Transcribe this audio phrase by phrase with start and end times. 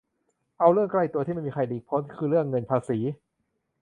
[0.59, 2.97] เอาเรื่องใกล้ตัว ที่ไม่มีใครหลีกพ้น คือเรื่องเงินภาษี